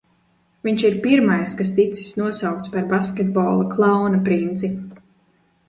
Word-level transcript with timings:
Viņš 0.67 0.85
ir 0.87 0.95
pirmais, 1.03 1.53
kas 1.59 1.73
ticis 1.81 2.09
nosaukts 2.21 2.73
par 2.77 2.89
basketbola 2.95 3.71
klauna 3.77 4.25
princi. 4.31 4.75